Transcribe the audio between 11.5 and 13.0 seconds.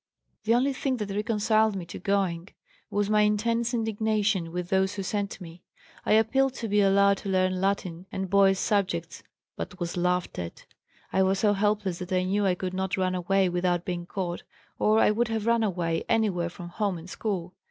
helpless that I knew I could not